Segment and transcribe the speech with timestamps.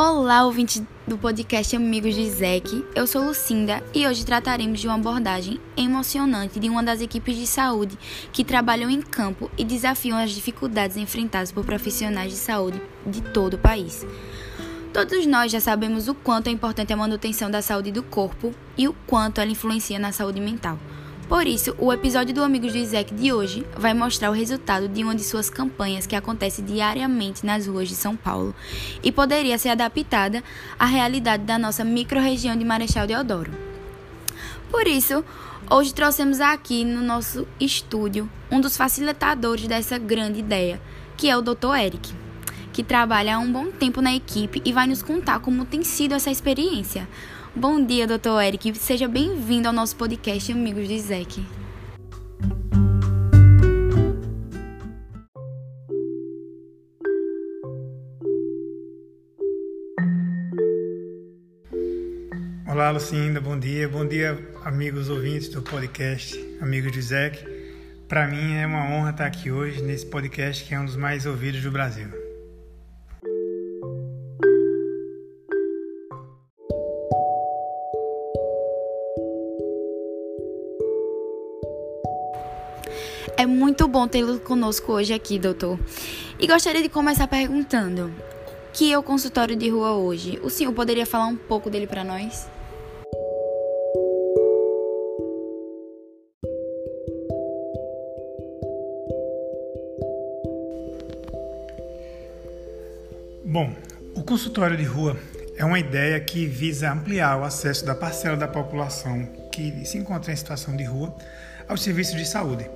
[0.00, 2.86] Olá, ouvinte do podcast Amigos de Zec.
[2.94, 7.48] Eu sou Lucinda e hoje trataremos de uma abordagem emocionante de uma das equipes de
[7.48, 7.98] saúde
[8.32, 13.54] que trabalham em campo e desafiam as dificuldades enfrentadas por profissionais de saúde de todo
[13.54, 14.06] o país.
[14.92, 18.86] Todos nós já sabemos o quanto é importante a manutenção da saúde do corpo e
[18.86, 20.78] o quanto ela influencia na saúde mental.
[21.28, 25.04] Por isso, o episódio do Amigos do Isaac de hoje vai mostrar o resultado de
[25.04, 28.54] uma de suas campanhas que acontece diariamente nas ruas de São Paulo
[29.02, 30.42] e poderia ser adaptada
[30.78, 33.52] à realidade da nossa microrregião de Marechal Deodoro.
[34.70, 35.22] Por isso,
[35.70, 40.80] hoje trouxemos aqui no nosso estúdio um dos facilitadores dessa grande ideia,
[41.14, 41.76] que é o Dr.
[41.78, 42.10] Eric,
[42.72, 46.14] que trabalha há um bom tempo na equipe e vai nos contar como tem sido
[46.14, 47.06] essa experiência.
[47.58, 48.72] Bom dia, doutor Eric.
[48.78, 51.44] Seja bem-vindo ao nosso podcast Amigos de Zec.
[62.64, 63.40] Olá, Lucinda.
[63.40, 63.88] Bom dia.
[63.88, 67.44] Bom dia, amigos ouvintes do podcast Amigos de Zec.
[68.06, 71.26] Para mim é uma honra estar aqui hoje nesse podcast que é um dos mais
[71.26, 72.27] ouvidos do Brasil.
[83.38, 85.78] É muito bom tê-lo conosco hoje aqui, doutor.
[86.40, 90.40] E gostaria de começar perguntando: o que é o consultório de rua hoje?
[90.42, 92.48] O senhor poderia falar um pouco dele para nós?
[103.44, 103.72] Bom,
[104.16, 105.16] o consultório de rua
[105.56, 110.32] é uma ideia que visa ampliar o acesso da parcela da população que se encontra
[110.32, 111.14] em situação de rua
[111.68, 112.68] aos serviços de saúde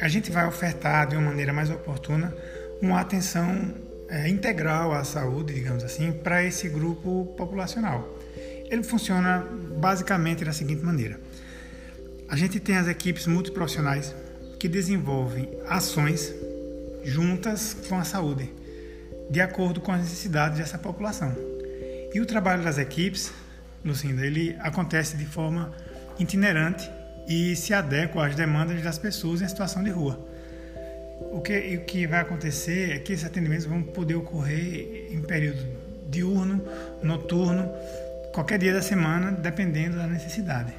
[0.00, 2.34] a gente vai ofertar de uma maneira mais oportuna
[2.80, 3.74] uma atenção
[4.08, 8.18] é, integral à saúde, digamos assim, para esse grupo populacional.
[8.68, 9.46] Ele funciona
[9.78, 11.18] basicamente da seguinte maneira:
[12.28, 14.14] a gente tem as equipes multiprofissionais
[14.58, 16.32] que desenvolvem ações
[17.04, 18.52] juntas com a saúde,
[19.30, 21.34] de acordo com as necessidades dessa população.
[22.12, 23.32] E o trabalho das equipes,
[23.84, 25.72] Lucinda, ele acontece de forma
[26.18, 26.88] itinerante
[27.26, 30.18] e se adequam às demandas das pessoas em situação de rua.
[31.32, 35.64] O que, o que vai acontecer é que esses atendimentos vão poder ocorrer em período
[36.08, 36.62] diurno,
[37.02, 37.70] noturno,
[38.32, 40.74] qualquer dia da semana, dependendo da necessidade.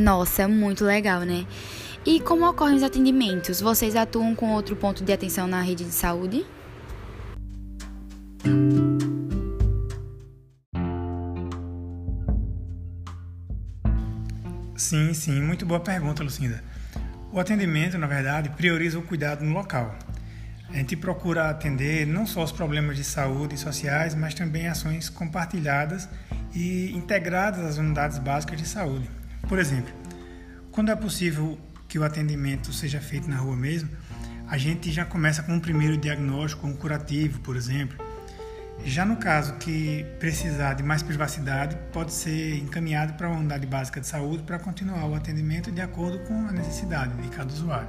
[0.00, 1.44] Nossa, muito legal, né?
[2.04, 3.60] E como ocorrem os atendimentos?
[3.60, 6.46] Vocês atuam com outro ponto de atenção na rede de saúde?
[14.74, 16.64] Sim, sim, muito boa pergunta, Lucinda.
[17.30, 19.94] O atendimento, na verdade, prioriza o cuidado no local.
[20.70, 25.10] A gente procura atender não só os problemas de saúde e sociais, mas também ações
[25.10, 26.08] compartilhadas
[26.54, 29.08] e integradas às unidades básicas de saúde.
[29.46, 29.92] Por exemplo,
[30.72, 31.58] quando é possível
[31.90, 33.90] que o atendimento seja feito na rua mesmo,
[34.48, 37.98] a gente já começa com um primeiro diagnóstico, um curativo, por exemplo.
[38.84, 44.00] Já no caso que precisar de mais privacidade, pode ser encaminhado para uma unidade básica
[44.00, 47.88] de saúde para continuar o atendimento de acordo com a necessidade de cada usuário.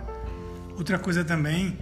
[0.75, 1.77] Outra coisa também,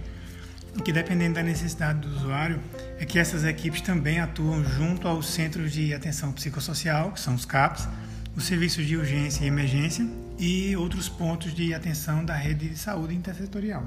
[0.84, 2.60] que dependendo da necessidade do usuário,
[2.98, 7.46] é que essas equipes também atuam junto aos centros de atenção psicossocial, que são os
[7.46, 7.88] CAPs,
[8.36, 10.06] os serviços de urgência e emergência
[10.40, 13.86] e outros pontos de atenção da rede de saúde intersetorial.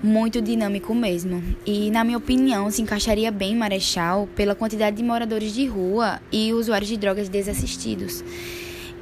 [0.00, 1.42] Muito dinâmico mesmo.
[1.66, 6.20] E, na minha opinião, se encaixaria bem em Marechal pela quantidade de moradores de rua
[6.32, 8.22] e usuários de drogas desassistidos.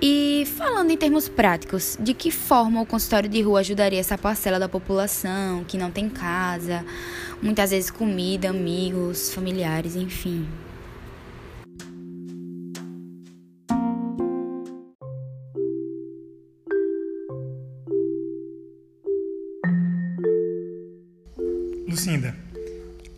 [0.00, 4.56] E falando em termos práticos, de que forma o consultório de rua ajudaria essa parcela
[4.56, 6.84] da população que não tem casa,
[7.42, 10.46] muitas vezes comida, amigos, familiares, enfim?
[21.88, 22.36] Lucinda,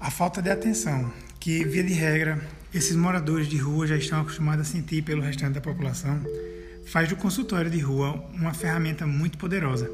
[0.01, 2.41] a falta de atenção que, via de regra,
[2.73, 6.25] esses moradores de rua já estão acostumados a sentir pelo restante da população
[6.87, 9.91] faz do consultório de rua uma ferramenta muito poderosa.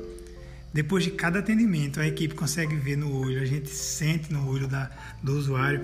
[0.72, 4.68] Depois de cada atendimento, a equipe consegue ver no olho, a gente sente no olho
[4.68, 4.90] da,
[5.22, 5.80] do usuário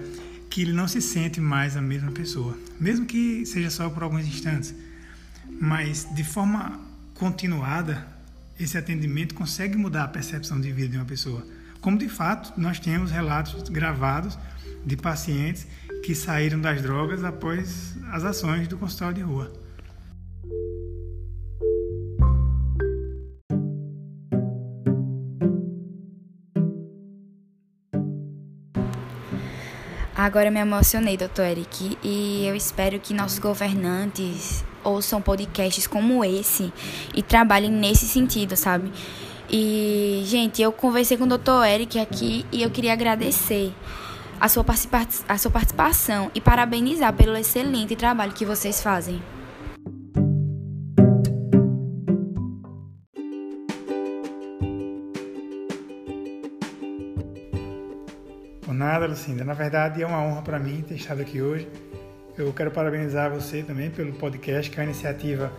[0.51, 4.27] que ele não se sente mais a mesma pessoa, mesmo que seja só por alguns
[4.27, 4.75] instantes.
[5.59, 6.79] Mas de forma
[7.15, 8.07] continuada,
[8.61, 11.47] esse atendimento consegue mudar a percepção de vida de uma pessoa.
[11.81, 14.39] Como de fato nós temos relatos gravados
[14.85, 15.67] de pacientes
[16.05, 19.51] que saíram das drogas após as ações do consultório de rua.
[30.23, 36.73] Agora me emocionei, doutor Eric, e eu espero que nossos governantes ouçam podcasts como esse
[37.13, 38.93] e trabalhem nesse sentido, sabe?
[39.51, 43.75] E, gente, eu conversei com o doutor Eric aqui e eu queria agradecer
[44.41, 49.21] a sua, participa a sua participação e parabenizar pelo excelente trabalho que vocês fazem.
[58.83, 59.45] Nada, Lucinda.
[59.45, 61.69] Na verdade, é uma honra para mim ter estado aqui hoje.
[62.37, 65.53] Eu quero parabenizar você também pelo podcast, que é uma iniciativa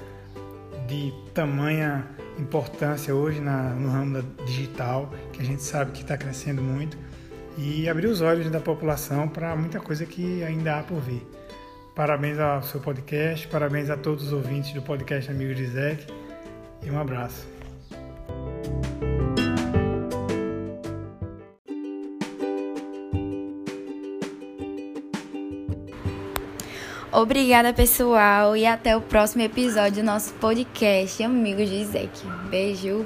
[0.88, 2.06] de tamanha
[2.38, 6.98] importância hoje na, no ramo digital, que a gente sabe que está crescendo muito,
[7.58, 11.26] e abrir os olhos da população para muita coisa que ainda há por vir.
[11.96, 16.08] Parabéns ao seu podcast, parabéns a todos os ouvintes do podcast Amigos de Zec
[16.82, 17.53] e um abraço.
[27.14, 32.26] Obrigada, pessoal, e até o próximo episódio do nosso podcast Amigos de Zeke.
[32.50, 33.06] Beijo.